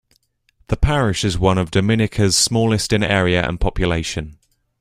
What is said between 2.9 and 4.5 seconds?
in area and population.